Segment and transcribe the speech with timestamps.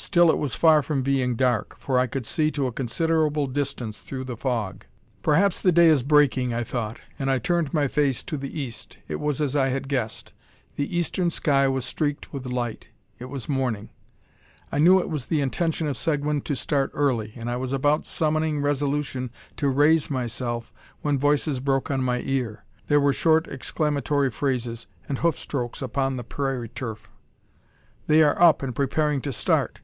[0.00, 3.98] Still it was far from being dark, for I could see to a considerable distance
[3.98, 4.84] through the fog.
[5.24, 8.96] "Perhaps the day is breaking," thought I, and I turned my face to the east.
[9.08, 10.32] It was as I had guessed:
[10.76, 13.90] the eastern sky was streaked with light; it was morning.
[14.70, 18.06] I knew it was the intention of Seguin to start early, and I was about
[18.06, 20.72] summoning resolution to raise myself
[21.02, 22.64] when voices broke on my ear.
[22.86, 27.08] There were short, exclamatory phrases, and hoof strokes upon the prairie turf.
[28.06, 29.80] "They are up, and preparing to start."